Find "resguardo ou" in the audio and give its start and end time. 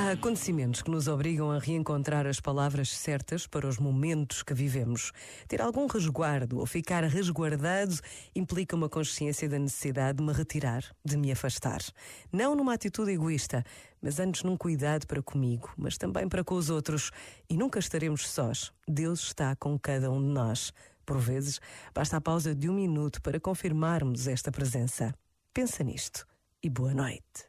5.88-6.66